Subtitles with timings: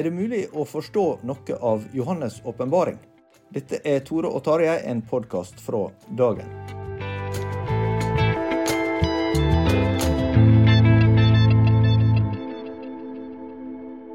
[0.00, 2.94] Er det mulig å forstå noe av Johannes' åpenbaring?
[3.52, 5.82] Dette er Tore og Tarjei, en podkast fra
[6.16, 6.48] dagen.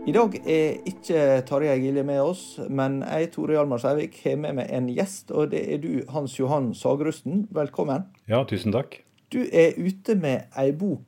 [0.09, 4.58] I dag er ikke Tarjei Gilje med oss, men jeg, Tore Hjalmar Sævik, har med
[4.63, 7.45] meg en gjest, og det er du, Hans Johan Sagrusten.
[7.53, 8.09] Velkommen.
[8.25, 9.03] Ja, tusen takk.
[9.30, 11.06] Du er ute med ei bok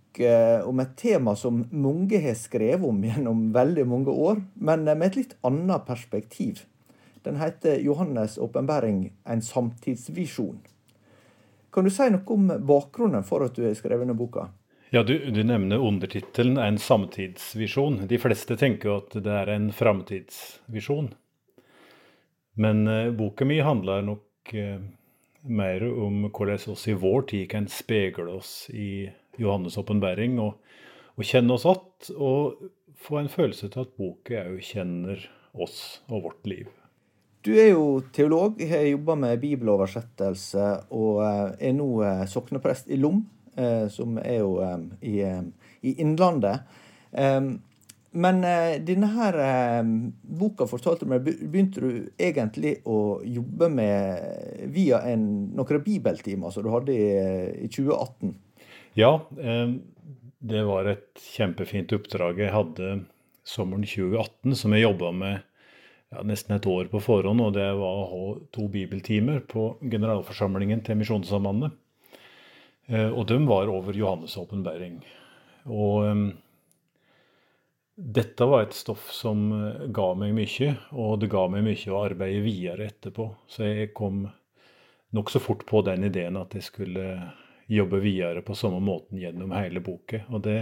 [0.65, 5.19] om et tema som mange har skrevet om gjennom veldig mange år, men med et
[5.19, 6.63] litt annet perspektiv.
[7.27, 10.59] Den heter 'Johannes' åpenbaring en samtidsvisjon'.
[11.73, 14.47] Kan du si noe om bakgrunnen for at du har skrevet denne boka?
[14.89, 18.07] Ja, du, du nevner undertittelen 'En samtidsvisjon'.
[18.07, 21.11] De fleste tenker jo at det er en framtidsvisjon.
[22.55, 24.79] Men eh, boka mi handler nok eh,
[25.43, 29.09] mer om hvordan oss i vår tid kan speile oss i
[29.41, 30.57] Johannes' åpenbaring, og,
[31.17, 35.21] og kjenne oss att, og få en følelse til at boka òg kjenner
[35.53, 36.67] oss og vårt liv.
[37.45, 40.65] Du er jo teolog, har jobba med bibeloversettelse
[40.97, 43.21] og eh, er nå eh, sokneprest i Lom,
[43.55, 44.57] eh, som er jo
[44.99, 46.67] i, i Innlandet.
[48.17, 48.39] Men
[48.87, 49.35] denne her
[50.39, 55.23] boka fortalte meg, begynte du egentlig å jobbe med via en,
[55.55, 57.07] noen bibeltimer som du hadde i,
[57.67, 58.33] i 2018.
[58.97, 59.69] Ja, eh,
[60.39, 62.87] det var et kjempefint oppdrag jeg hadde
[63.45, 65.35] sommeren 2018, som jeg jobba med
[66.09, 67.43] ja, nesten et år på forhånd.
[67.45, 68.23] Og det var å ha
[68.57, 71.77] to bibeltimer på generalforsamlingen til Misjonssambandet.
[72.89, 74.97] Eh, Og de var over Johannes' åpenbaring.
[75.69, 76.27] Og eh,
[78.17, 79.49] dette var et stoff som
[79.93, 83.29] ga meg mye, og det ga meg mye å arbeide videre etterpå.
[83.45, 84.23] Så jeg kom
[85.13, 87.11] nokså fort på den ideen at jeg skulle
[87.67, 90.23] jobbe videre på samme måten gjennom hele boka.
[90.31, 90.59] Og det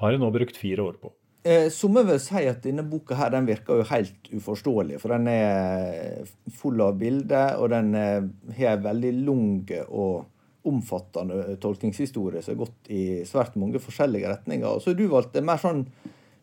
[0.00, 1.12] har jeg nå brukt fire år på.
[1.42, 4.98] Eh, Somme vil si at denne boka her, den virker jo helt uforståelig.
[5.00, 6.28] For den er
[6.60, 10.28] full av bilder, og den eh, har en veldig lang og
[10.68, 14.68] omfattende tolkningshistorie som har gått i svært mange forskjellige retninger.
[14.68, 15.86] Og så har du valgt en mer sånn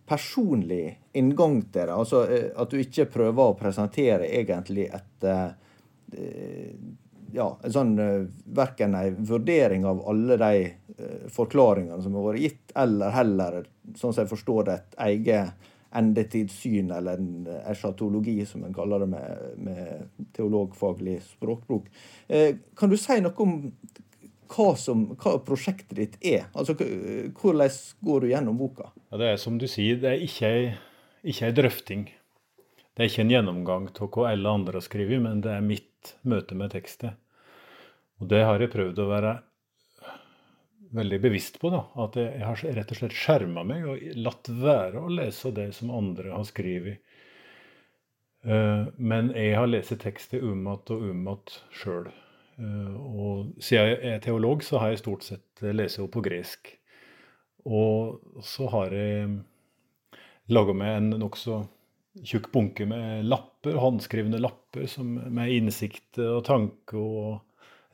[0.07, 1.93] personlig inngang til det.
[1.93, 5.51] Altså eh, at du ikke prøver å presentere egentlig et eh,
[7.35, 8.27] ja, en sånn eh,
[8.57, 13.65] verken en vurdering av alle de eh, forklaringene som har vært gitt, eller heller,
[13.95, 19.11] sånn som jeg forstår det, et eget endetidssyn, eller en eschatologi, som en kaller det
[19.11, 21.87] med, med teologfaglig språkbruk.
[22.27, 23.55] Eh, kan du si noe om
[24.47, 26.47] hva, som, hva prosjektet ditt er?
[26.57, 27.73] Altså, Hvordan
[28.07, 28.91] går du gjennom boka?
[29.11, 32.07] Ja, det er som du sier, det er ikke ei, drøfting.
[32.95, 36.15] Det er ikke en gjennomgang av hva alle andre har skrevet, men det er mitt
[36.27, 37.19] møte med tekstet.
[38.21, 39.33] Og det har jeg prøvd å være
[40.97, 41.69] veldig bevisst på.
[41.73, 45.69] da, At jeg har rett og slett skjerma meg og latt være å lese det
[45.77, 47.01] som andre har skrevet.
[48.45, 52.09] Eh, Men jeg har lest tekstet om igjen og om igjen sjøl.
[52.57, 56.71] Og siden jeg er teolog, så har jeg stort sett lest henne på gresk.
[57.67, 59.43] Og så har jeg
[60.49, 61.59] laga meg en nokså
[62.25, 67.43] tjukk bunke med lapper, håndskrivne lapper som, med innsikt og tanke og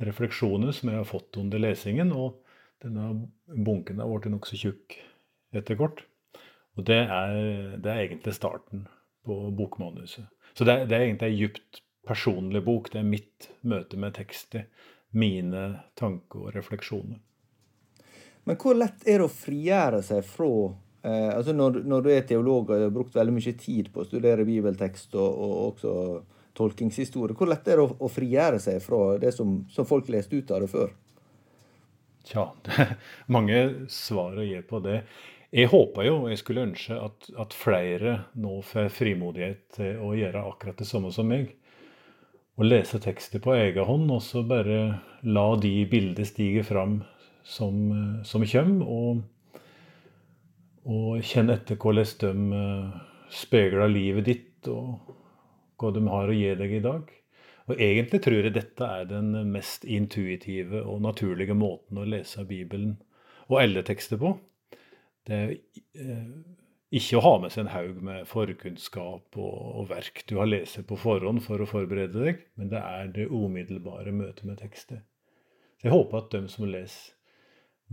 [0.02, 2.14] refleksjoner som jeg har fått under lesingen.
[2.16, 2.40] Og
[2.84, 4.98] denne bunken har blitt nokså tjukk
[5.56, 6.06] etter kort.
[6.78, 7.36] Og det er,
[7.78, 8.88] det er, egentlig starten
[9.26, 10.26] på bokmanuset.
[10.58, 12.90] Så det, det er egentlig ei djupt personlig bok.
[12.92, 14.72] Det er mitt møte med tekstet.
[15.14, 17.20] Mine tanker og refleksjoner.
[18.50, 20.50] Men hvor lett er det å frigjøre seg fra
[21.06, 24.08] eh, altså når, når, du er teolog og har brukt veldig mye tid på å
[24.08, 25.94] studere bibeltekst og, og også
[26.58, 30.38] tolkingshistorie, hvor lett er det å, å frigjøre seg fra det som, som folk leste
[30.38, 30.94] ut av det før?
[32.24, 32.98] Tja, det er
[33.32, 35.02] mange svar å gi på det.
[35.54, 40.14] Jeg håper jo, og jeg skulle ønske, at, at, flere nå får frimodighet til å
[40.18, 41.52] gjøre akkurat det samme som meg.
[42.58, 44.80] Å lese tekster på egen hånd, og så bare
[45.26, 47.02] la de bildene stige fram
[47.46, 47.76] som,
[48.26, 49.62] som kommer, og,
[50.90, 52.64] og kjenne etter hvordan de
[53.34, 55.14] speiler livet ditt, og
[55.84, 57.12] hva de har å gi deg i dag.
[57.72, 62.98] Og egentlig tror jeg dette er den mest intuitive og naturlige måten å lese Bibelen
[63.50, 64.34] og alle tekster på.
[65.24, 66.28] Det er eh,
[66.94, 70.82] ikke å ha med seg en haug med forkunnskap og, og, verk du har lest
[70.90, 75.02] på forhånd for å forberede deg, men det er det umiddelbare møtet med tekster.
[75.84, 77.16] Jeg håper at de som leser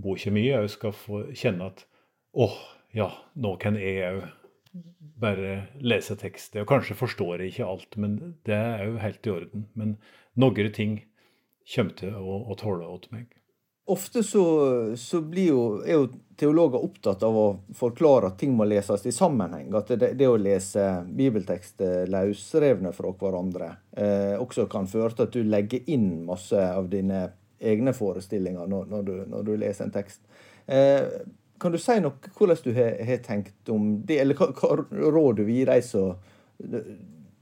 [0.01, 1.87] bokkjemi òg skal få kjenne at
[2.35, 2.59] åh,
[2.97, 3.09] ja,
[3.39, 4.21] nå kan jeg òg
[5.21, 6.63] bare lese tekster.
[6.63, 8.17] Og kanskje forstår jeg ikke alt, men
[8.49, 9.67] det er jo helt i orden.
[9.75, 9.97] Men
[10.41, 10.97] noen ting
[11.75, 13.29] kommer til å, å tåle åt meg.
[13.91, 14.45] Ofte så,
[14.97, 16.05] så jo, er jo
[16.39, 19.73] teologer opptatt av å forklare at ting må leses i sammenheng.
[19.75, 25.35] At det, det å lese bibeltekster løsrevne fra hverandre eh, også kan føre til at
[25.35, 27.25] du legger inn masse av dine
[27.61, 30.23] egne forestillinger når, når, du, når du, leser en tekst.
[30.71, 31.03] Eh,
[31.61, 34.77] kan du si noe hvordan du har, tenkt om det, eller hva, hva
[35.13, 36.15] råd du vil gi de som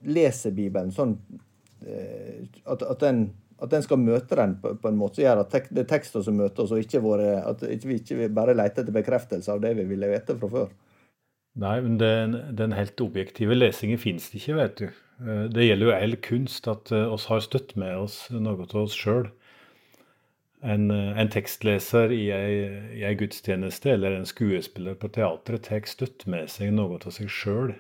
[0.09, 1.17] leser Bibelen, sånn
[1.87, 3.25] eh, at, at, den,
[3.59, 5.91] at, den, skal møte den på, på en måte som gjør at tek, det er
[5.95, 9.65] tekster som møter oss, og ikke våre, at vi ikke bare leter etter bekreftelse av
[9.65, 10.71] det vi ville vite fra før?
[11.59, 14.87] Nei, men den, den helt objektive lesingen fins ikke, vet du.
[15.25, 18.99] Eh, det gjelder jo all kunst at oss har støtt med oss noe av oss
[18.99, 19.27] sjøl
[20.61, 26.51] en, eh, en, tekstleser i ei, gudstjeneste eller en skuespiller på teatret tar støtt med
[26.51, 27.75] seg noe av seg sjøl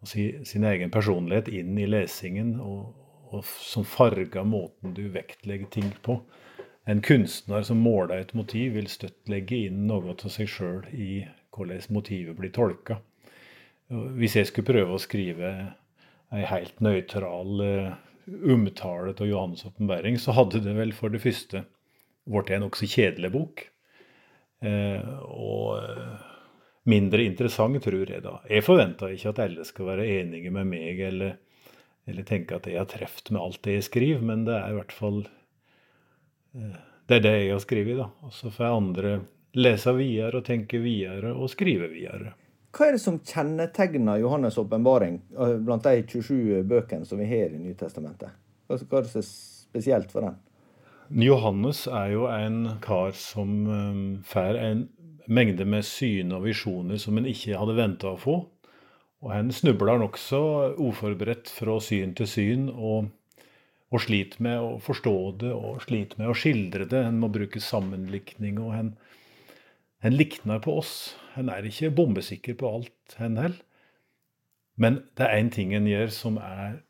[0.00, 2.94] og si, sin egen personlighet inn i lesingen, og,
[3.30, 6.16] og som farger måten du vektlegger ting på.
[6.88, 11.26] En kunstner som måler et motiv, vil støtt legge inn noe av seg sjøl i
[11.52, 12.96] hvordan motivet blir tolka.
[13.90, 15.50] Hvis jeg skulle prøve å skrive
[16.32, 17.92] ei helt nøytral uh,
[18.54, 21.64] omtale av Johannes' åpenbaring, så hadde det vel for det første
[22.30, 23.64] blitt en nokså kjedelig bok.
[24.60, 26.26] Eh, og eh,
[26.90, 28.38] mindre interessant, tror jeg da.
[28.50, 31.38] Jeg forventer ikke at alle skal være enige med meg eller,
[32.08, 34.78] eller tenke at jeg har truffet med alt det jeg skriver, men det er i
[34.78, 35.22] hvert fall
[36.56, 36.80] eh,
[37.10, 37.96] det er det jeg har skrevet.
[37.98, 38.10] da.
[38.26, 39.16] Og så får andre
[39.58, 42.36] lese videre og tenke videre og skrive videre.
[42.70, 45.16] Hva er det som kjennetegner Johannes' åpenbaring
[45.66, 48.36] blant de 27 bøkene som vi har i Nytestamentet?
[48.68, 50.36] Hva er det som er spesielt for den?
[51.10, 54.84] Johannes er jo en kar som um, får en
[55.26, 58.36] mengde med syn og visjoner som han ikke hadde venta å få.
[59.20, 60.40] Og han snubler nokså
[60.78, 63.10] uforberedt fra syn til syn og,
[63.90, 67.02] og, sliter med å forstå det og sliter med å skildre det.
[67.08, 68.94] Han må bruke sammenlikning, og han,
[70.06, 70.94] han likner på oss.
[71.34, 73.60] Han er ikke bombesikker på alt, han heller.
[74.80, 76.80] Men det er én ting han gjør som er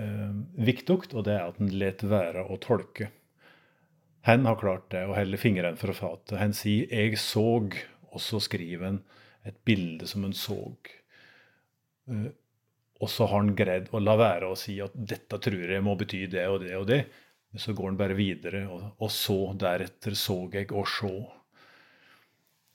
[0.00, 0.32] eh,
[0.64, 3.12] viktig, og det er at han lar være å tolke.
[4.28, 6.38] Han har klart det, å helle fingrene fra fatet.
[6.38, 7.78] Han sier 'jeg såg',
[8.12, 9.02] og så skriver han
[9.46, 10.76] et bilde som han så.
[12.10, 12.28] Uh,
[13.00, 15.96] og så har han greid å la være å si at 'dette tror jeg må
[15.96, 17.06] bety det og det og det'.
[17.50, 21.14] Men så går han bare videre, og, og så deretter såg jeg og så.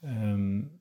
[0.01, 0.71] Um,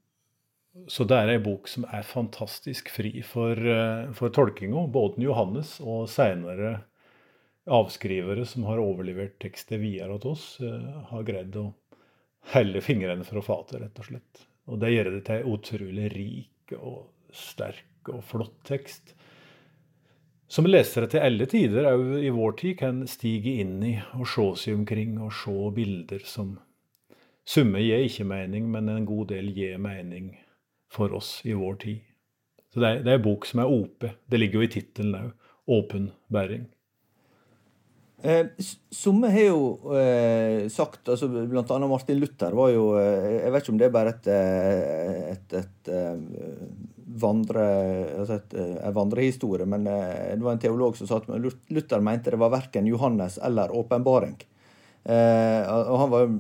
[0.91, 4.89] så det er ei bok som er fantastisk fri for, uh, for tolkinga.
[4.91, 6.81] Både Johannes og seinere
[7.65, 11.73] avskrivere som har overlevert tekstet videre til oss, eh, har greid å
[12.53, 14.47] helle fingrene fra fatet, rett og slett.
[14.69, 19.15] Og det gjør det til en utrolig rik og sterk og flott tekst.
[20.49, 24.45] Som lesere til alle tider, òg i vår tid, kan stige inn i og se
[24.61, 26.59] seg omkring og se bilder som
[27.45, 30.31] Summe gir ikke mening, men en god del gir mening
[30.89, 31.99] for oss i vår tid.
[32.73, 34.15] Så det er, det en bok som er åpen.
[34.25, 35.51] Det ligger jo i tittelen òg.
[35.75, 36.65] Åpenbæring.
[38.25, 38.47] Eh,
[38.91, 43.67] Somme har jo eh, sagt, altså blant annet Martin Luther var jo eh, Jeg vet
[43.67, 46.71] ikke om det er bare et, eh, et, et, et eh,
[47.21, 47.67] vandre,
[48.23, 52.41] altså et, en vandrehistorie, men det var en teolog som sa at Luther mente det
[52.41, 54.35] var verken Johannes eller åpenbaring.
[55.05, 56.33] Eh, og Han var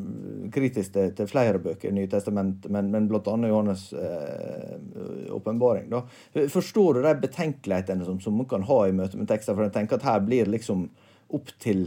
[0.57, 3.21] kritisk til, til flere bøker i Nytestamentet, men, men bl.a.
[3.21, 3.93] Johannes'
[5.37, 5.93] åpenbaring.
[6.33, 9.53] Eh, Forstår du de betenkelighetene som, som man kan ha i møte med tekster?
[9.53, 10.89] For jeg tenker at her blir liksom
[11.37, 11.87] opp til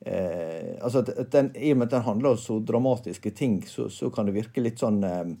[0.00, 4.10] eh, altså den, I og med at den handler om så dramatiske ting, så, så
[4.14, 5.36] kan det virke litt sånn eh,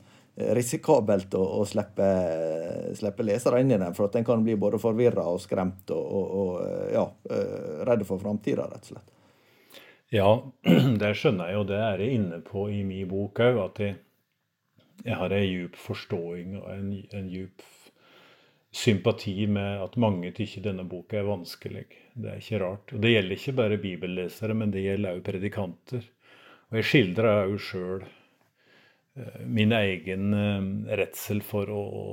[0.56, 2.06] risikabelt å, å slippe,
[2.98, 6.04] slippe, lesere inn i den, for at den kan bli både forvirra og skremt og,
[6.04, 9.12] og, og ja, eh, redd for framtida, rett og slett.
[10.14, 10.28] Ja,
[11.00, 13.62] det skjønner jeg, og det er jeg inne på i min bok òg.
[13.64, 13.96] At jeg,
[15.02, 17.64] jeg, har en djup forståing og en, en djup
[18.76, 21.86] sympati med at mange tykker denne boka er vanskelig.
[22.16, 22.92] Det er ikke rart.
[22.96, 26.06] Og det gjelder ikke bare bibellesere, men det gjelder også predikanter.
[26.70, 30.70] Og jeg skildrer òg sjøl eh, min egen eh,
[31.02, 32.06] redsel for å, å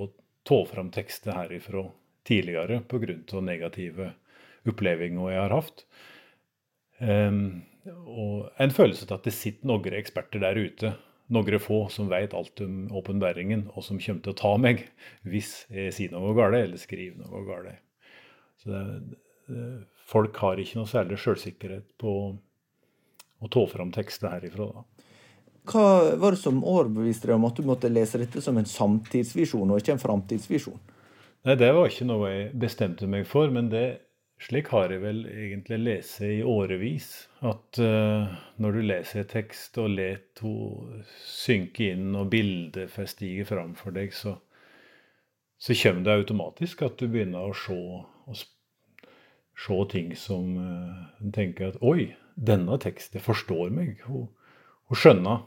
[0.47, 1.85] ta fram tekster herifra
[2.27, 3.39] tidligere pga.
[3.41, 4.11] negative
[4.67, 5.85] opplevelser jeg har hatt.
[6.99, 7.63] Um,
[8.07, 10.93] og en følelse av at det sitter noen eksperter der ute,
[11.33, 14.85] noen få, som vet alt om åpenbæringen, og som kommer til å ta meg
[15.27, 17.81] hvis jeg sier noe galt eller skriver noe galt.
[18.61, 19.17] Så det,
[19.49, 19.67] det,
[20.09, 22.15] folk har ikke noe særlig sjølsikkerhet på
[23.43, 24.69] å ta fram tekster herifra.
[24.71, 25.03] da.
[25.63, 29.69] Hva var det som overbeviste deg om at du måtte lese dette som en samtidsvisjon
[29.71, 30.79] og ikke en framtidsvisjon?
[31.43, 33.85] Nei, Det var ikke noe jeg bestemte meg for, men det
[34.43, 37.09] slik har jeg vel egentlig lest i årevis.
[37.47, 43.11] At uh, når du leser en tekst og lar henne synke inn, og bildet får
[43.15, 44.35] stige fram for deg, så,
[45.59, 47.77] så kommer det automatisk at du begynner å se,
[48.27, 48.35] å
[49.57, 54.01] se ting som uh, tenker at Oi, denne teksten forstår meg.
[54.07, 54.29] Hun,
[54.89, 55.43] hun skjønner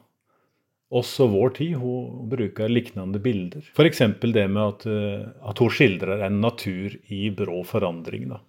[0.95, 1.77] oss og vår tid.
[1.81, 3.67] Hun bruker lignende bilder.
[3.75, 4.03] F.eks.
[4.23, 8.31] det med at, uh, at hun skildrer en natur i brå forandring.
[8.35, 8.43] da.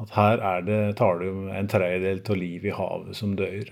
[0.00, 3.68] At her er det tale om en tredjedel av livet i havet som dør.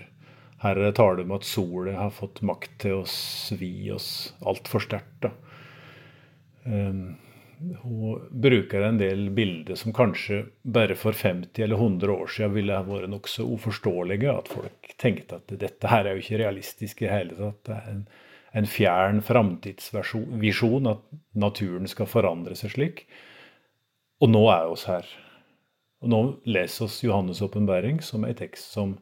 [0.62, 4.82] Her er det tale om at sola har fått makt til å svi oss altfor
[4.82, 5.28] sterkt.
[6.66, 7.16] Um,
[7.82, 12.76] hun bruker en del bilder som kanskje bare for 50 eller 100 år siden ville
[12.76, 14.32] ha vært nokså uforståelige.
[14.32, 17.62] At folk tenkte at dette her er jo ikke realistisk i hele tatt.
[17.66, 18.04] Det er en,
[18.62, 21.02] en fjern framtidsvisjon at
[21.34, 23.04] naturen skal forandre seg slik.
[24.22, 25.10] Og nå er vi her.
[25.98, 28.96] Og nå leser oss Johannes' åpenbaring som en tekst som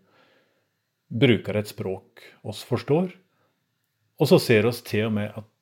[1.13, 3.13] bruker et språk oss forstår.
[4.17, 5.53] Og så ser oss til og med at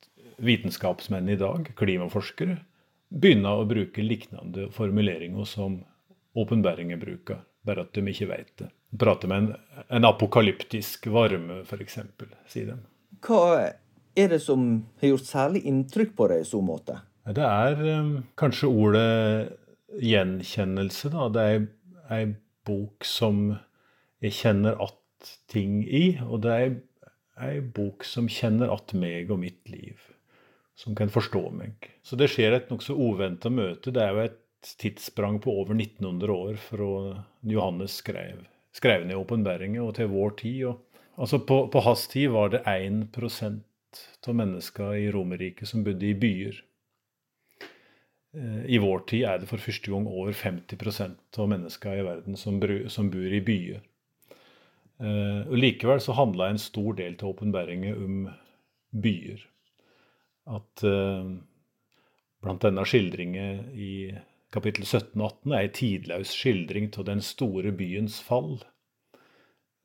[0.44, 2.60] vitenskapsmenn i dag, klimaforskere,
[3.14, 5.78] begynner å bruke lignende formuleringer som
[6.34, 8.70] åpenbaringen bruker, bare at de ikke vet det.
[8.98, 11.98] Prater med en, en apokalyptisk varme, f.eks.,
[12.50, 12.78] sier de.
[13.24, 13.72] Hva
[14.14, 17.00] er det som har gjort særlig inntrykk på deg i så måte?
[17.24, 19.06] Det er um, kanskje ordet
[20.04, 21.10] gjenkjennelse.
[21.14, 21.28] Da.
[21.32, 21.62] Det er
[22.12, 22.24] ei
[22.66, 23.46] bok som
[24.24, 25.00] jeg kjenner att
[25.48, 26.74] ting i, og det er
[27.40, 30.00] ei bok som kjenner att meg og mitt liv.
[30.74, 31.90] Som kan forstå meg.
[32.02, 33.92] Så det skjer et nokså uventa møte.
[33.94, 34.40] Det er jo et
[34.80, 36.88] tidssprang på over 1900 år fra
[37.46, 38.42] Johannes skrev,
[38.74, 40.60] skrev ned åpenbaringen og til vår tid.
[40.70, 43.62] Og, altså på, på hans tid var det 1%
[44.26, 46.58] av mennesker i Romerriket som bodde i byer.
[48.34, 52.38] Eh, I vår tid er det for første gang over 50% av mennesker i verden
[52.40, 53.82] som, som bor i byer.
[55.02, 58.24] Eh, og Likevel så handla en stor del av åpenbaringen om
[59.04, 59.42] byer.
[60.44, 61.24] At uh,
[62.44, 64.12] blant denne skildringen i
[64.54, 68.58] kapittel 17 og 18 er en tidløs skildring av den store byens fall.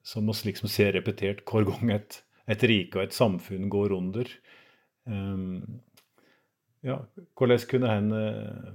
[0.05, 4.29] Som vi liksom ser repetert hver gang et, et rike og et samfunn går under.
[5.09, 5.81] Um,
[6.85, 6.99] ja,
[7.35, 8.69] hvordan kunne han eh,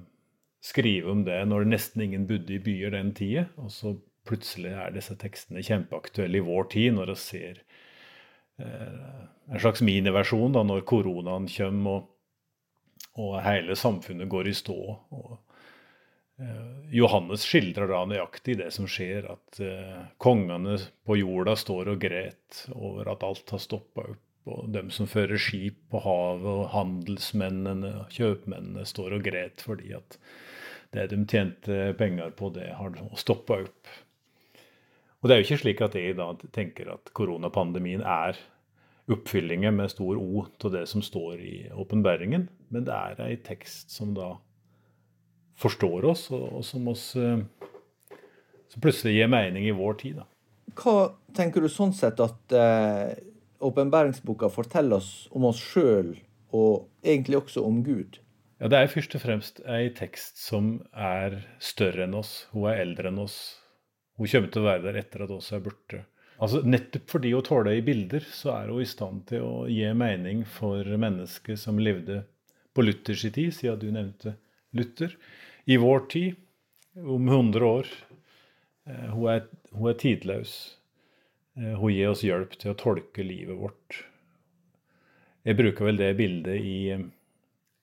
[0.65, 3.47] skrive om det når nesten ingen bodde i byer den tida?
[3.57, 3.95] Og så
[4.29, 7.63] plutselig er disse tekstene kjempeaktuelle i vår tid, når vi ser
[8.63, 12.11] en slags miniversjon da, når koronaen kommer og,
[13.21, 14.79] og hele samfunnet går i stå.
[15.15, 15.33] og
[16.43, 22.01] eh, Johannes skildrer da nøyaktig det som skjer, at eh, kongene på jorda står og
[22.03, 26.67] gret over at alt har stoppa opp og dem som fører skip på havet, og
[26.75, 30.19] handelsmennene og kjøpmennene står og gret fordi at
[30.95, 33.89] det de tjente penger på, det har stoppa opp.
[35.25, 38.37] Og det er jo ikke slik at jeg da tenker at koronapandemien er
[39.09, 43.93] oppfyllinger med stor O til det som står i åpenbæringen, men det er ei tekst
[43.93, 44.35] som da
[45.61, 47.41] forstår oss, og, som, oss, eh,
[48.69, 50.21] som plutselig gir mening i vår tid.
[50.21, 50.29] da.
[50.77, 53.33] Hva tenker du sånn sett at eh
[53.65, 56.15] åpenbæringsboka forteller oss om oss sjøl,
[56.55, 58.21] og egentlig også om Gud.
[58.61, 62.47] Ja, Det er først og fremst ei tekst som er større enn oss.
[62.53, 63.61] Hun er eldre enn oss.
[64.19, 66.05] Hun kommer til å være der etter at oss er borte.
[66.43, 69.91] Altså, Nettopp fordi hun tåler i bilder, så er hun i stand til å gi
[69.97, 72.23] mening for mennesker som levde
[72.75, 74.35] på Luthers tid, siden du nevnte
[74.75, 75.15] Luther.
[75.71, 76.41] I vår tid,
[76.95, 77.91] om 100 år.
[78.87, 80.55] Eh, hun er, hun er tidløs.
[81.59, 84.03] Eh, hun gir oss hjelp til å tolke livet vårt.
[85.45, 86.95] Jeg bruker vel det bildet i,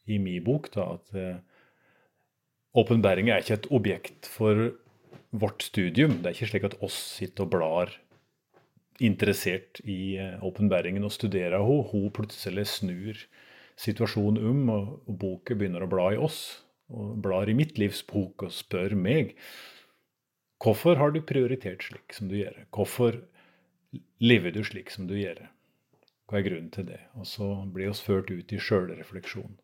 [0.10, 1.42] i min bok, da, at åpenbaring
[2.82, 4.72] åpenbæring er ikke et objekt for
[5.32, 6.20] vårt studium.
[6.22, 7.94] Det er ikke slik at oss sitter og blar
[9.02, 11.88] interessert i åpenbæringen og studerer henne.
[11.92, 13.26] Hun plutselig snur
[13.82, 16.62] situasjonen om, og, og boka begynner å bla i oss.
[16.92, 19.36] Og blar i mitt livs bok og spør meg
[20.62, 22.66] hvorfor har du prioritert slik som du gjør.
[22.76, 23.18] Hvorfor
[24.22, 25.48] lever du slik som du gjør.
[26.30, 27.00] Hva er grunnen til det?
[27.18, 29.56] Og så blir oss ført ut i sjølrefleksjon.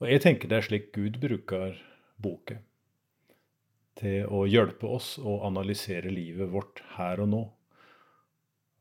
[0.00, 1.76] Og jeg tenker det er slik Gud bruker
[2.22, 2.58] boka.
[3.96, 7.42] Til å hjelpe oss å analysere livet vårt her og nå.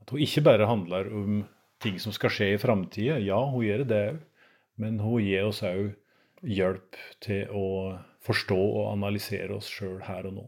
[0.03, 1.43] At hun ikke bare handler om
[1.83, 3.19] ting som skal skje i framtida.
[3.23, 4.23] Ja, hun gjør det òg.
[4.75, 5.93] Men hun gir oss òg
[6.43, 7.67] hjelp til å
[8.25, 10.45] forstå og analysere oss sjøl her og nå.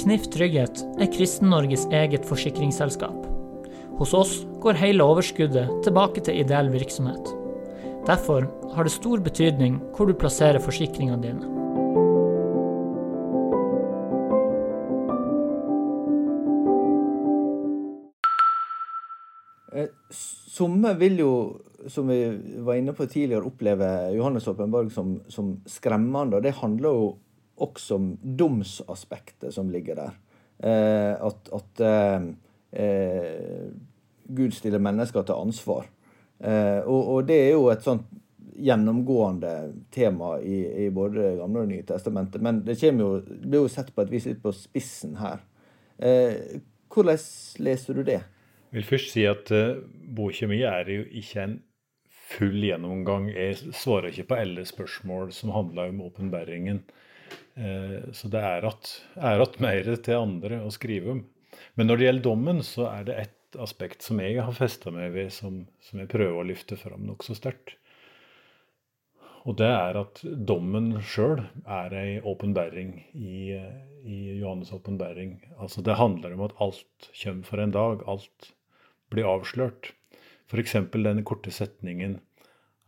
[0.00, 3.29] Knif Trygghet er Kristen-Norges eget forsikringsselskap.
[4.00, 4.30] Hos oss
[4.64, 7.34] går hele overskuddet tilbake til ideell virksomhet.
[8.08, 11.50] Derfor har det stor betydning hvor du plasserer forsikringene dine.
[20.50, 21.34] Somme vil jo,
[21.92, 22.22] som vi
[22.64, 26.40] var inne på tidligere, oppleve Johannes Åpenborg som, som skremmende.
[26.40, 27.06] og Det handler jo
[27.60, 30.18] også om domsaspektet som ligger der.
[30.64, 32.30] Eh, at, at eh,
[32.72, 33.70] eh,
[34.36, 35.88] Gud stiller mennesker til ansvar.
[36.40, 38.08] Eh, og, og, det er jo et sånt
[38.60, 39.52] gjennomgående
[39.92, 42.42] tema i, i både Gamle og Nye testamentet.
[42.44, 45.42] Men det, jo, det blir jo sett på et vis litt på spissen her.
[46.00, 47.24] Eh, hvordan
[47.64, 48.20] leser du det?
[48.70, 49.80] Jeg vil først si at uh,
[50.14, 51.56] boka er jo ikke en
[52.30, 53.28] full gjennomgang.
[53.32, 56.84] Jeg svarer ikke på alle spørsmål som handler om åpenbæringen.
[57.58, 61.24] Uh, så det er at mer til andre å skrive om.
[61.74, 65.12] Men når det gjelder dommen, så er det ett aspekt som jeg har festa meg
[65.14, 67.76] ved, som, som, jeg prøver å løfte fram nokså sterkt.
[69.48, 73.56] Og det er at dommen sjøl er ei åpenbæring i,
[74.04, 75.38] i Johannes' åpenbæring.
[75.56, 78.04] Altså det handler om at alt kommer for en dag.
[78.04, 78.50] Alt
[79.10, 79.94] blir avslørt.
[80.50, 80.76] F.eks.
[80.92, 82.18] denne korte setningen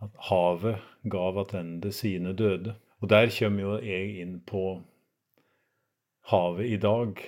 [0.05, 2.77] at havet gav attende sine døde.
[3.01, 4.83] Og der kommer jo jeg inn på
[6.31, 7.22] havet i dag.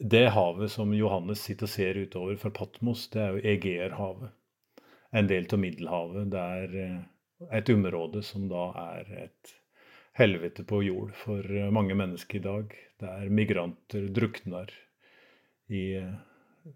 [0.00, 4.30] Det havet som Johannes sitter og ser utover fra Patmos, det er jo Egeerhavet.
[5.12, 6.30] En del av Middelhavet.
[6.32, 7.00] Det er eh,
[7.58, 9.52] et område som da er et
[10.16, 12.72] helvete på jord for mange mennesker i dag.
[13.04, 14.72] Der migranter drukner
[15.68, 16.72] i eh,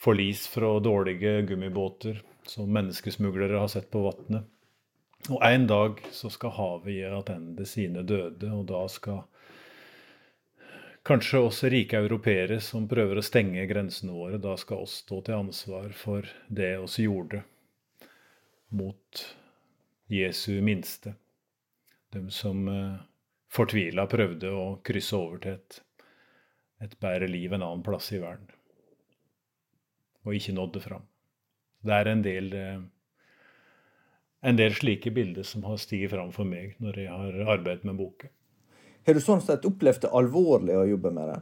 [0.00, 4.48] forlis fra dårlige gummibåter som menneskesmuglere har sett på vannet.
[5.30, 9.22] Og en dag så skal havet gi tilbake sine døde, og da skal
[11.06, 15.38] kanskje også rike europeere som prøver å stenge grensene våre, da skal oss stå til
[15.38, 17.42] ansvar for det oss gjorde
[18.72, 19.24] mot
[20.12, 21.14] Jesu minste.
[22.12, 22.96] De som eh,
[23.52, 25.78] fortvila prøvde å krysse over til et,
[26.84, 28.50] et bedre liv en annen plass i verden
[30.22, 31.06] og ikke nådde fram.
[31.82, 32.82] Det er en del, eh,
[34.42, 37.98] en del slike bilder som har stiget fram for meg når jeg har arbeidet med
[37.98, 38.30] boka.
[39.06, 41.40] Har du sånn sett opplevd det alvorlig å jobbe med det?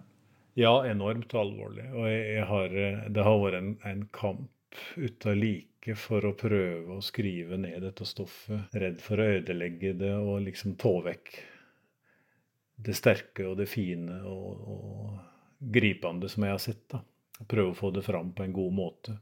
[0.60, 1.86] Ja, enormt alvorlig.
[1.94, 2.08] Og
[2.50, 7.58] har, eh, det har vært en, en kamp uten like for å prøve å skrive
[7.60, 8.72] ned dette stoffet.
[8.72, 11.32] Redd for å ødelegge det og liksom ta vekk
[12.80, 16.84] det sterke og det fine og, og gripende som jeg har sett.
[16.92, 17.02] da
[17.48, 19.16] prøve å få det fram på en god måte.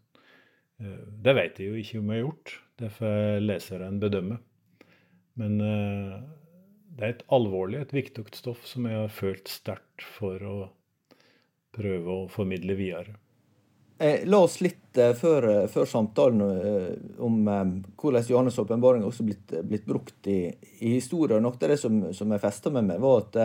[0.81, 2.55] Eh, det vet jeg jo ikke om jeg har gjort.
[2.79, 4.39] Derfor leser jeg en bedømme.
[5.39, 6.15] Men eh,
[6.99, 10.59] det er et alvorlig, et viktig stoff som jeg har følt sterkt for å
[11.79, 13.17] prøve å formidle videre.
[13.99, 16.43] Eh, la oss litt før, før samtalen
[17.23, 17.37] om
[17.99, 20.41] hvordan Johannes' åpenbaring også blitt, blitt brukt i,
[20.81, 21.43] i historien.
[21.43, 23.39] Noe av det som, som jeg festa med meg, var at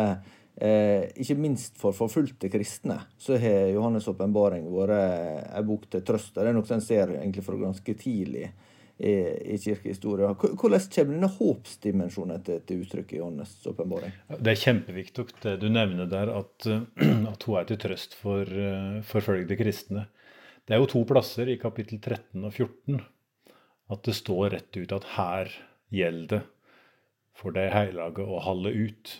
[0.56, 6.36] Eh, ikke minst for forfulgte kristne så har Johannes' åpenbaring vært ei bok til trøst.
[6.36, 8.52] Det er noe en ser egentlig fra ganske tidlig
[8.98, 10.30] i, kirkehistoria.
[10.38, 14.14] Hvordan kommer denne håpsdimensjonen til, til uttrykk i Åndenes åpenbaring?
[14.38, 16.70] Det er kjempeviktig det du nevner der, at,
[17.34, 20.08] at hun er til trøst for uh, forfølgede kristne.
[20.64, 23.02] Det er jo to plasser i kapittel 13 og 14
[23.92, 25.52] at det står rett ut at her
[25.94, 26.42] gjelder det
[27.38, 29.14] for de hellige å holde ut.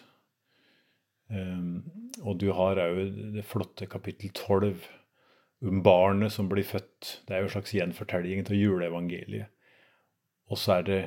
[1.34, 1.82] Um,
[2.22, 3.00] og du har òg
[3.34, 4.86] det flotte kapittel 12
[5.64, 7.24] om barnet som blir født.
[7.26, 9.50] Det er jo en slags gjenfortelling til juleevangeliet.
[10.54, 11.02] Og så er det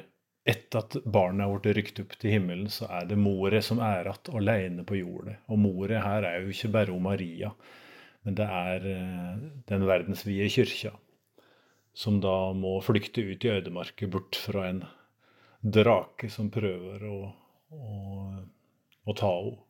[0.46, 4.06] etter at barnet er blitt rykt opp til himmelen, så er det moret som er
[4.06, 5.40] igjen alene på jordet.
[5.50, 7.50] Og moret her er jo ikke bare om Maria,
[8.26, 10.92] men det er uh, den verdensvide kyrkja.
[11.96, 14.82] Som da må flykte ut i ødemarket, bort fra en
[15.62, 17.20] drake som prøver å,
[17.72, 17.86] å,
[19.06, 19.65] å ta henne.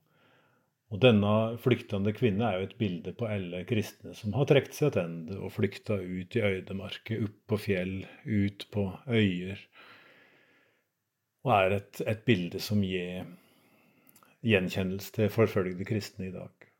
[0.94, 4.92] Og denne flyktende kvinne er jo et bilde på alle kristne som har trukket seg
[4.94, 9.64] tilbake og flykta ut i øydemarket, opp på fjell, ut på øyer.
[11.46, 13.26] Og er et, et bilde som gir
[14.46, 16.70] gjenkjennelse til forfølgede kristne i dag.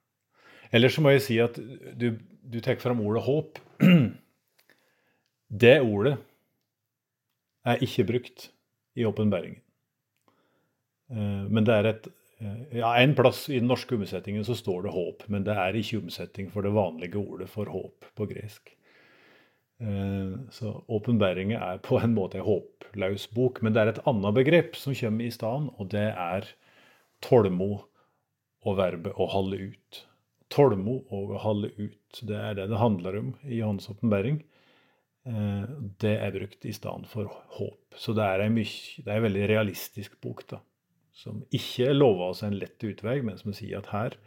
[0.75, 1.59] Ellers så må jeg si at
[1.99, 2.12] du,
[2.47, 3.59] du tar fram ordet håp.
[5.62, 6.16] Det ordet
[7.66, 8.49] er ikke brukt
[8.99, 9.61] i åpenbæringen.
[11.11, 12.09] Eh, men det er et
[12.70, 16.03] ja, En plass i den norske omsetningen så står det 'håp', men det er ikke
[16.03, 18.77] omsetning for det vanlige ordet for håp på gresk.
[19.81, 23.62] Eh, så åpenbæringen er på en måte en håpløs bok.
[23.62, 26.49] Men det er et annet begrep som kommer i stedet, og det er
[27.22, 27.70] tålmo
[28.66, 30.05] og verbet 'å holde ut'.
[30.51, 34.42] Tålmo og å holde ut, det er det det handler om i Johans åpenbæring.
[35.27, 35.66] Eh,
[36.01, 37.25] det er brukt i stedet for
[37.59, 37.94] håp.
[37.96, 40.61] Så det er en, mye, det er en veldig realistisk bok, da.
[41.17, 44.19] Som ikke lover oss en lett utvei, men som sier at her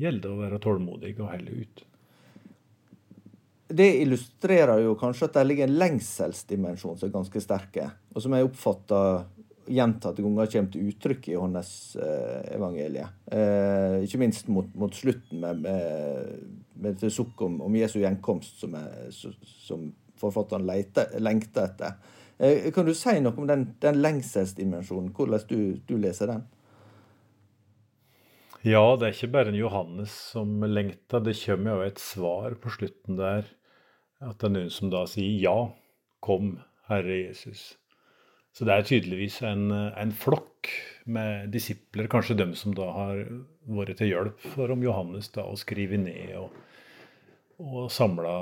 [0.00, 1.84] gjelder det å være tålmodig og helle ut.
[3.76, 8.36] Det illustrerer jo kanskje at det ligger en lengselsdimensjon som er ganske sterke, og som
[8.36, 9.26] jeg oppfatter
[9.66, 13.16] gjentatte ganger kommer til uttrykk i Johannes eh, evangeliet.
[13.34, 16.44] Eh, ikke minst mot, mot slutten med, med,
[16.84, 19.10] med sukk om, om Jesu gjenkomst, som, er,
[19.66, 19.88] som
[20.20, 21.98] forfatteren lengter etter.
[22.38, 26.44] Eh, kan du si noe om den, den lengselsdimensjonen, hvordan du, du, leser den?
[28.66, 31.22] Ja, det er ikke bare en Johannes som lengter.
[31.24, 33.48] Det kommer jo et svar på slutten der.
[34.20, 35.56] At det er noen som da sier ja,
[36.24, 36.58] kom,
[36.90, 37.76] Herre Jesus.
[38.56, 40.70] Så det er tydeligvis en, en flokk
[41.06, 43.20] med disipler, kanskje dem som da har
[43.68, 46.54] vært til hjelp for om Johannes da å skrive ned og,
[47.60, 48.32] og samla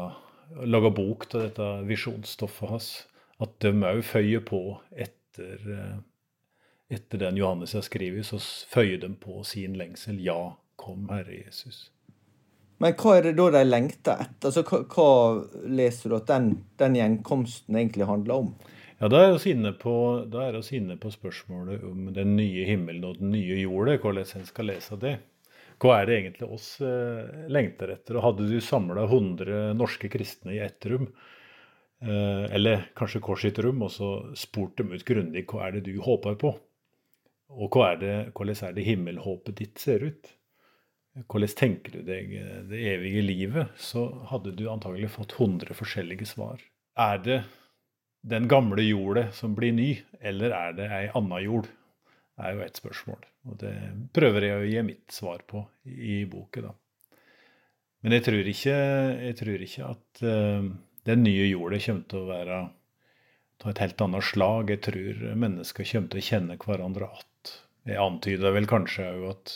[0.70, 2.88] laga bok av dette visjonsstoffet hans,
[3.44, 5.96] at de òg føyer på etter, eh,
[6.98, 10.20] etter den Johannes har skrevet, så føyer de på sin lengsel.
[10.24, 11.88] Ja, kom, Herre Jesus.
[12.82, 14.50] Men hva er det da de lengter etter?
[14.50, 16.48] Altså, hva, hva leser du at den,
[16.80, 18.54] den gjenkomsten egentlig handler om?
[18.98, 23.98] Ja, Da er vi inne, på spørsmålet om den nye himmelen og den nye jorda,
[23.98, 25.18] hvordan en skal lese det.
[25.82, 28.16] Hva er det egentlig oss eh, lengter etter?
[28.16, 31.08] Og hadde du samla 100 norske kristne i ett rom,
[32.04, 35.86] eller kanskje kors i et rom, og så spurt dem ut grundig hva er det
[35.88, 36.52] du håper på?
[37.54, 40.32] Og er det, hvordan er det himmelhåpet ditt ser ut?
[41.30, 43.76] Hvordan tenker du deg eh, det evige livet?
[43.78, 46.62] Så hadde du antagelig fått 100 forskjellige svar.
[46.98, 47.38] Er det
[48.26, 51.70] den gamle jorda som blir ny, eller er det ei anna jord?
[52.34, 53.20] er jo et spørsmål.
[53.46, 53.74] Og det
[54.16, 56.72] prøver jeg å gi mitt svar på i boka, da.
[58.02, 58.74] Men jeg tror ikke,
[59.28, 60.66] jeg tror ikke at uh,
[61.04, 62.62] den nye jorda kommer til å være
[63.64, 64.72] av et helt annet slag.
[64.72, 67.52] Jeg tror mennesker kommer til å kjenne hverandre igjen.
[67.84, 69.50] Jeg antyder vel kanskje òg at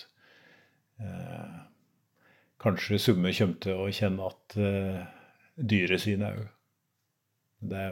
[1.01, 1.55] eh,
[2.61, 4.99] kanskje Summe kommer til å kjenne at eh,
[5.57, 6.45] dyret sine òg.
[7.73, 7.87] Det,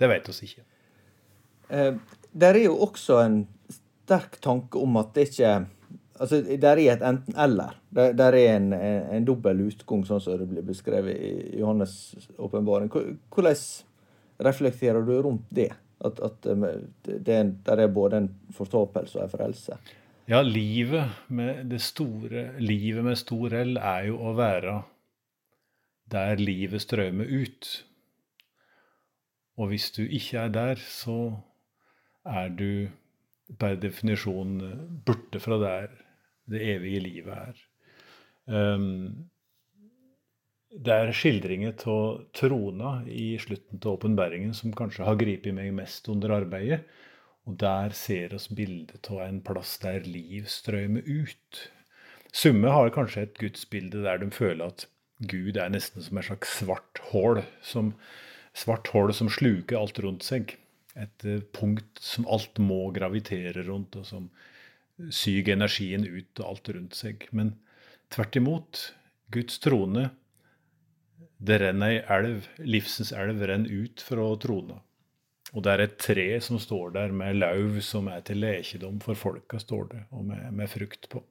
[0.00, 0.62] det vet oss ikke.
[1.74, 1.98] Eh,
[2.30, 3.40] der er jo også en
[3.74, 5.56] sterk tanke om at det ikke
[6.20, 7.76] Altså, der er et enten-eller.
[7.94, 12.30] Der, der, er en, en, en dobbel utgang, sånn som det blir beskrevet i Johannes'
[12.38, 12.88] åpenbaring.
[12.90, 13.60] Hvordan
[14.46, 15.72] reflekterer du rundt det?
[16.04, 16.66] At, at um,
[17.04, 19.78] det, der er både en fortapelse og en frelse?
[20.28, 24.80] Ja, livet med det store Livet med stor L er jo å være
[26.10, 27.68] der livet strømmer ut.
[29.56, 31.36] Og hvis du ikke er der, så
[32.26, 32.88] er du
[33.58, 34.58] per definisjon
[35.06, 35.94] borte fra der
[36.50, 37.62] det evige livet er.
[38.46, 39.28] Um,
[40.76, 46.08] det er skildringer av trona i slutten av åpenbæringen som kanskje har gripet meg mest
[46.12, 46.82] under arbeidet.
[47.46, 51.62] Og der ser oss bildet av en plass der liv strømmer ut.
[52.34, 54.88] Summe har kanskje et gudsbilde der de føler at
[55.30, 57.94] Gud er nesten som et slags svart hull som
[58.56, 60.56] svart hull som sluker alt rundt seg.
[60.96, 64.28] Et eh, punkt som alt må gravitere rundt, og som
[65.10, 67.28] syger energien ut og alt rundt seg.
[67.36, 67.54] Men
[68.12, 68.82] tvert imot,
[69.34, 70.10] Guds trone,
[71.36, 74.80] det renner ei elv, livsens elv renner ut fra trona.
[75.54, 79.18] Og det er et tre som står der med lauv som er til lekedom for
[79.18, 81.22] folka, står det, og med, med frukt på.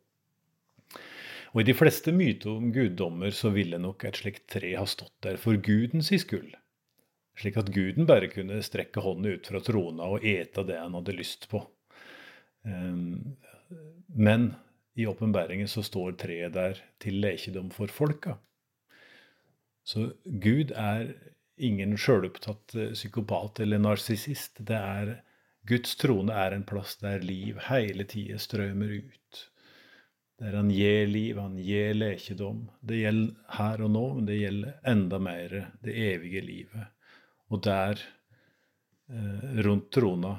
[1.56, 5.14] Og i de fleste myter om guddommer så ville nok et slikt tre ha stått
[5.24, 6.52] der for gudens i skyld,
[7.40, 11.16] slik at guden bare kunne strekke hånden ut fra trona og ete det han hadde
[11.16, 11.62] lyst på.
[12.68, 13.38] Ehm,
[14.08, 14.54] men
[14.96, 18.38] i åpenbæringen så står treet der til lekedom for folka.
[19.86, 21.12] Så Gud er
[21.58, 24.62] ingen sjølopptatt eh, psykopat eller narsissist.
[25.68, 29.44] Guds trone er en plass der liv hele tida strømmer ut.
[30.40, 32.66] Der han gir liv, han gir lekedom.
[32.82, 36.92] Det gjelder her og nå, men det gjelder enda mer det evige livet.
[37.52, 38.02] Og der,
[39.10, 40.36] eh, rundt trona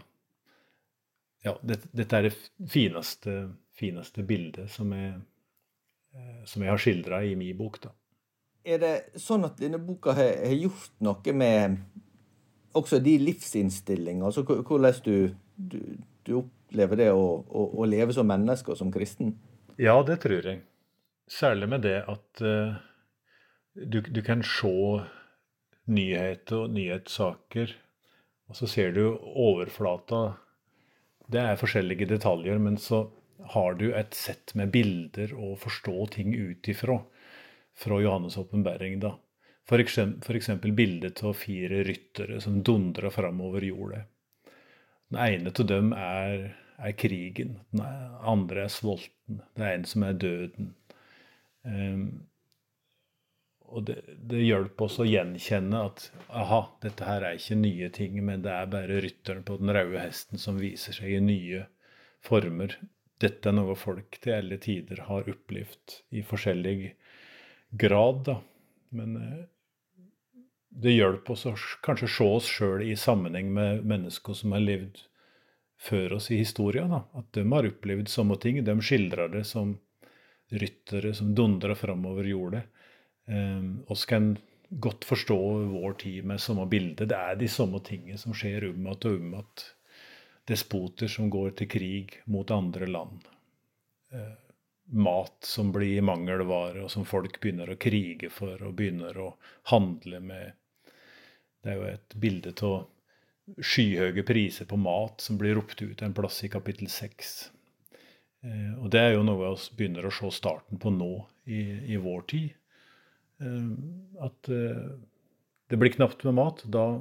[1.46, 2.34] Ja, dette, dette er det
[2.72, 3.36] fineste,
[3.76, 5.14] fineste bildet som jeg,
[6.16, 7.78] eh, som jeg har skildra i min bok.
[7.84, 7.92] da.
[8.66, 11.76] Er det sånn at denne boka har, har gjort noe med
[12.76, 14.26] også de livsinnstillingene?
[14.26, 15.78] Altså hvordan du, du,
[16.26, 19.36] du opplever det å, å, å leve som menneske og som kristen?
[19.78, 20.64] Ja, det tror jeg.
[21.30, 22.74] Særlig med det at uh,
[23.76, 24.74] du, du, kan se
[25.86, 27.74] nyheter og nyhetssaker,
[28.50, 30.40] og så ser du overflata.
[31.26, 33.06] Det er forskjellige detaljer, men så
[33.54, 37.00] har du et sett med bilder å forstå ting ut ifra
[37.76, 39.00] fra Johannes' åpenbaring.
[40.38, 44.06] eksempel bildet av fire ryttere som dundrer framover jordet.
[45.10, 47.58] Den ene av dem er er krigen.
[47.72, 47.84] Den
[48.20, 49.40] andre er svolten.
[49.56, 50.72] Det er en som er døden.
[51.64, 52.26] Um,
[53.68, 53.96] og det,
[54.30, 58.52] det hjelper oss å gjenkjenne at aha, dette her er ikke nye ting, men det
[58.52, 61.64] er bare rytteren på den røde hesten som viser seg i nye
[62.26, 62.76] former.
[63.22, 66.78] Dette er noe folk til alle tider har opplevd i forskjellig
[67.80, 68.38] grad, da.
[68.96, 69.44] Men eh,
[70.68, 75.00] det hjelper oss å kanskje se oss sjøl i sammenheng med mennesker som har levd
[75.80, 76.92] før oss i historien.
[76.92, 77.02] Da.
[77.16, 78.62] At de har opplevd samme ting.
[78.64, 79.76] De skildrer det som
[80.52, 82.66] ryttere som dundrer framover jordet.
[83.26, 84.36] Um, oss kan
[84.68, 85.38] godt forstå
[85.72, 87.06] vår tid med samme bilde.
[87.06, 89.64] Det er de samme tingene som skjer om igjen og om igjen.
[90.46, 93.24] Despoter som går til krig mot andre land.
[94.14, 94.36] Uh,
[94.94, 99.32] mat som blir mangelvare, og som folk begynner å krige for og begynner å
[99.72, 100.54] handle med.
[101.62, 102.84] Det er jo et bilde av
[103.62, 107.34] skyhøye priser på mat som blir ropt ut en plass i kapittel 6.
[108.46, 111.12] Eh, og det er jo noe vi begynner å se starten på nå
[111.46, 111.62] i,
[111.94, 112.54] i vår tid.
[113.42, 113.70] Eh,
[114.24, 114.88] at eh,
[115.70, 116.64] det blir knapt med mat.
[116.64, 117.00] Da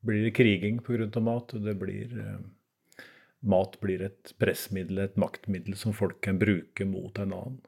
[0.00, 1.20] blir det kriging pga.
[1.20, 1.54] mat.
[1.54, 2.16] og det blir,
[3.40, 7.60] Mat blir et pressmiddel, et maktmiddel som folk kan bruke mot en annen.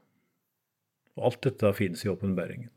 [1.17, 2.69] Og alt dette finnes i åpenbaringen.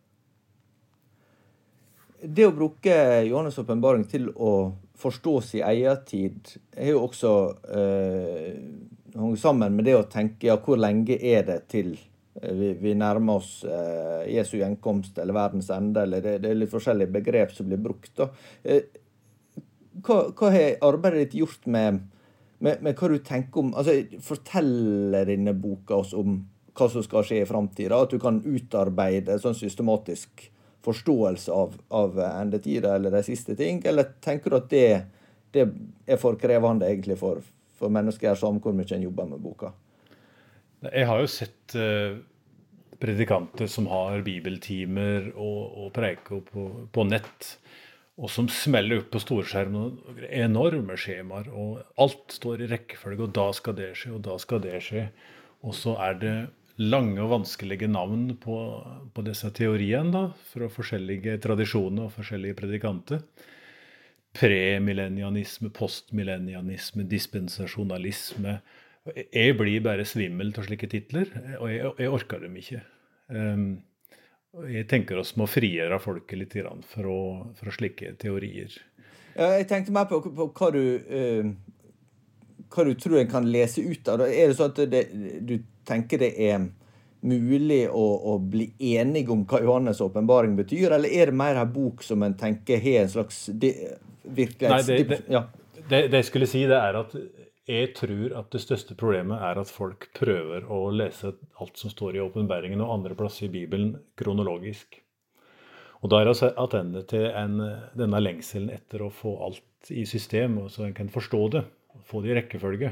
[2.23, 2.95] Det å bruke
[3.27, 7.31] Johannes' åpenbaring til å forstå sin egen tid, er jo også
[7.75, 8.55] eh,
[9.15, 12.93] hang sammen med det å tenke ja, hvor lenge er det til eh, vi, vi
[12.93, 17.53] nærmer oss eh, Jesu gjenkomst eller verdens ende, eller det, det, er litt forskjellige begrep
[17.55, 18.19] som blir brukt.
[18.63, 18.89] Eh,
[20.03, 22.01] hva, hva, har arbeidet ditt gjort med,
[22.59, 26.41] med, med, hva du tenker om altså Forteller denne boka oss om
[26.75, 28.01] hva som skal skje i framtida?
[28.03, 30.49] At du kan utarbeide sånn systematisk
[30.85, 34.89] forståelse av, av endetida eller de siste ting, eller tenker du at det,
[35.55, 35.63] det
[36.05, 37.39] er for krevende egentlig for,
[37.79, 39.71] for mennesker som hvor mye en jobber med boka?
[40.91, 42.17] Jeg har jo sett uh,
[43.01, 47.55] predikanter som har bibeltimer og, og preiker på, på, nett,
[48.15, 49.79] og som smeller opp på storskjerm
[50.29, 54.63] enorme skjemaer, og alt står i rekkefølge, og da skal det skje, og da skal
[54.63, 55.09] det skje.
[55.65, 56.37] Og så er det
[56.81, 58.55] lange og vanskelige navn på,
[59.15, 63.21] på disse teoriene da, fra forskjellige tradisjoner og forskjellige predikanter.
[64.35, 68.57] Premillennianisme, postmillennianisme, dispensasjonalisme.
[69.13, 72.81] Jeg blir bare svimmel av slike titler, og jeg, jeg orker dem ikke.
[73.29, 73.67] Um,
[74.71, 76.55] jeg tenker oss må frigjøre folket litt
[76.89, 77.17] fra,
[77.59, 78.73] fra slike teorier.
[79.35, 84.09] Jeg tenkte mer på, på hva, du, uh, hva du tror en kan lese ut
[84.09, 84.25] av.
[84.25, 85.03] Er det sånn at det,
[85.43, 86.65] du tenker det er
[87.25, 91.73] mulig å, å bli enig om hva Johannes' åpenbaring betyr, eller er det mer en
[91.73, 94.89] bok som en tenker har en slags virkelighets...
[94.89, 95.45] Nei, det, det, ja.
[95.81, 97.17] det, det, jeg skulle si, det er at
[97.65, 102.17] jeg tror at det største problemet er at folk prøver å lese alt som står
[102.17, 104.99] i åpenbaringen og andre plasser i Bibelen kronologisk.
[106.03, 107.55] Og da er vi tilbake til en,
[107.97, 111.63] denne lengselen etter å få alt i system, så en kan forstå det.
[112.05, 112.91] Få det i rekkefølge.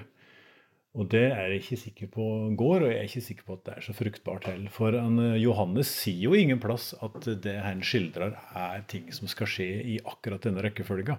[0.94, 2.26] Og det er jeg ikke sikker på
[2.58, 4.74] går, og jeg er ikke sikker på at det er så fruktbart heller.
[4.74, 9.30] For han, eh, Johannes sier jo ingen plass at det han skildrer, er ting som
[9.30, 11.18] skal skje i akkurat denne rekkefølga.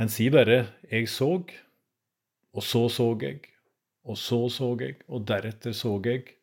[0.00, 1.52] Han sier bare 'jeg så',
[2.54, 3.40] og så så jeg,
[4.04, 6.36] og så så jeg, og deretter så jeg.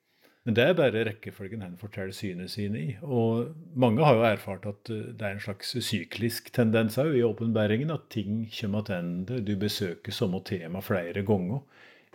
[0.48, 2.92] Men det er bare rekkefølgen han forteller synet sine i.
[3.04, 7.26] Og mange har jo erfart at eh, det er en slags syklisk tendens òg i
[7.28, 9.42] åpenbæringen, at ting kommer tilbake.
[9.44, 11.60] Du besøker samme tema flere ganger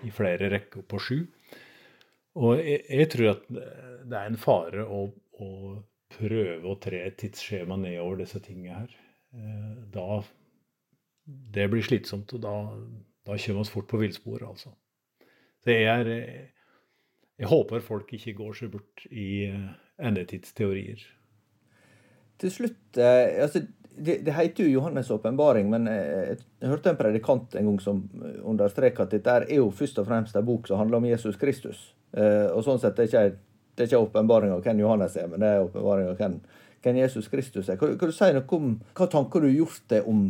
[0.07, 1.19] i flere rekker på sju.
[2.41, 5.05] Og jeg, jeg, tror at det er en fare å,
[5.37, 5.51] å
[6.17, 8.97] prøve å tre et tidsskjema nedover disse tingene her.
[9.37, 10.23] Eh, da
[11.25, 12.55] Det blir slitsomt, og da,
[13.29, 14.75] da kjører vi fort på villsporet, altså.
[15.63, 16.09] Så jeg er
[17.39, 21.01] Jeg håper folk ikke går seg bort i eh, endetidsteorier.
[22.39, 23.63] Til slutt, eh, altså
[23.97, 28.03] det, heter jo Johannes' åpenbaring, men jeg, jeg, hørte en predikant en gang som
[28.45, 31.95] understreka at dette er jo først og fremst en bok som handler om Jesus Kristus.
[32.13, 35.49] Eh, og sånn sett det er ikke det åpenbaring av hvem Johannes er, men det
[35.49, 36.39] er åpenbaring av hvem,
[36.85, 37.79] hvem, Jesus Kristus er.
[37.81, 40.27] Kan, kan, du si noe om hva tanker du har gjort deg om,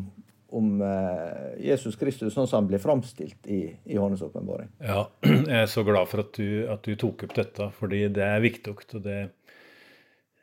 [0.53, 4.71] om eh, Jesus Kristus sånn som han blir framstilt i, i Johannes' åpenbaring?
[4.85, 8.27] Ja, jeg er så glad for at du, at du tok opp dette, fordi det
[8.27, 8.77] er viktig.
[8.77, 9.21] og det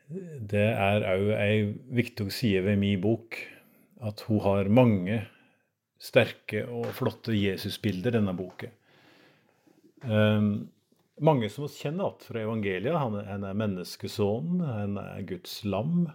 [0.09, 1.57] det er òg ei
[1.93, 3.37] viktig side ved min bok
[4.01, 5.19] at hun har mange
[6.01, 8.71] sterke og flotte Jesusbilder, denne boka.
[10.01, 10.69] Um,
[11.19, 12.95] mange som oss kjenner igjen fra evangeliet.
[12.95, 16.07] Han, han er menneskesønnen, han er Guds lam.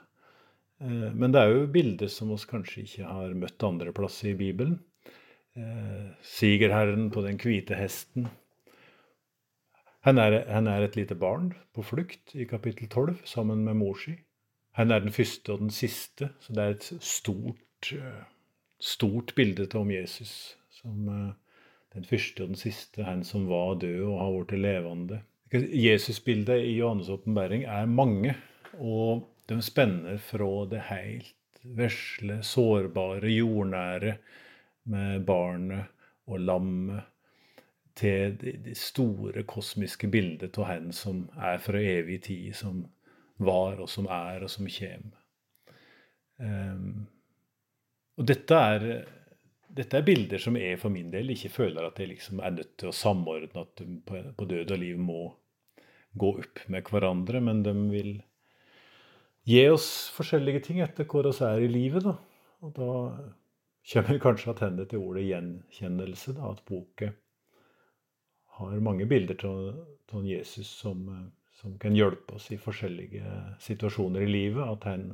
[0.83, 4.39] Uh, men det er jo bilder som vi kanskje ikke har møtt andre plasser i
[4.39, 4.81] Bibelen.
[5.55, 8.27] Uh, Sigerherren på den hvite hesten.
[10.05, 13.97] Han er, han er, et lite barn på flukt i kapittel 12 sammen med mor
[13.97, 14.19] si.
[14.77, 18.25] Han er den første og den siste, så det er et stort, eh,
[18.81, 20.59] stort bilde om Jesus.
[20.77, 21.33] Som eh,
[21.95, 25.21] den første og den siste, han som var død og har blitt levende.
[25.55, 28.35] Jesusbildet i Johannes' åpenbaring er mange,
[28.75, 34.17] og de spenner fra det helt vesle, sårbare, jordnære
[34.93, 35.91] med barnet
[36.29, 37.11] og lammet
[37.97, 42.83] til det store kosmiske bildet av Han som er fra evig tid, som
[43.37, 45.21] var, og som er, og som kommer.
[46.37, 47.07] Um,
[48.19, 48.87] og dette er,
[49.69, 52.77] dette er, bilder som jeg for min del ikke føler at jeg liksom er nødt
[52.81, 55.23] til å samordne, at de på, på død og liv må
[56.19, 58.13] gå opp med hverandre, men de vil
[59.45, 62.07] gi oss forskjellige ting etter hvor vi er i livet.
[62.07, 62.17] Da.
[62.65, 62.91] Og da
[63.93, 67.13] kommer kanskje tilbake til ordet gjenkjennelse, da, at boka
[68.59, 71.25] har mange bilder av Jesus som, eh,
[71.61, 73.25] som, kan hjelpe oss i forskjellige
[73.61, 74.63] situasjoner i livet.
[74.63, 75.09] At han,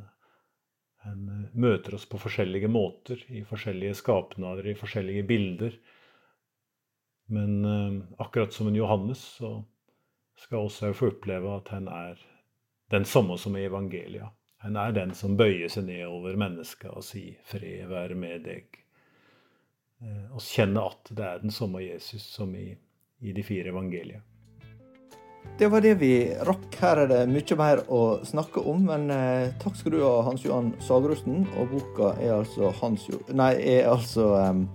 [1.07, 5.79] han, eh, møter oss på forskjellige måter, i forskjellige skapnader, i forskjellige bilder.
[7.31, 9.53] Men uh, akkurat som en Johannes så
[10.35, 12.19] skal også jeg få oppleve at han er
[12.91, 14.31] den samme som i evangelia.
[14.61, 18.79] Han er den som bøyer seg ned over mennesket og sier 'fred være med deg'.
[20.01, 22.75] Uh, og kjenner at det er den samme Jesus som i
[23.21, 24.23] i de fire evangeliene.
[25.59, 26.13] Det var det vi
[26.45, 26.75] rakk.
[26.81, 30.45] Her er det mye mer å snakke om, men eh, takk skal du ha, Hans
[30.45, 31.47] Johan Sagrusten.
[31.61, 34.67] Og boka er altså, Hans, nei, er altså um,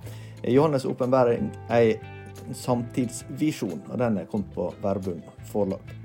[0.41, 1.97] Johannes' åpenbaring, ei
[2.53, 3.85] samtidsvisjon.
[3.89, 6.04] Og den er kommet på Verbum forlag.